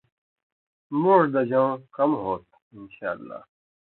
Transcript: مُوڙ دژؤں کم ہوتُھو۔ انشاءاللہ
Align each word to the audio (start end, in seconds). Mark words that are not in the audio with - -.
مُوڙ 1.01 1.21
دژؤں 1.33 1.71
کم 1.95 2.11
ہوتُھو۔ 2.21 2.57
انشاءاللہ 2.75 3.39